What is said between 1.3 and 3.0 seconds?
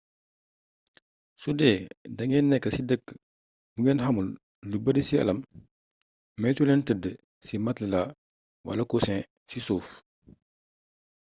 sudee dangeen nekk ci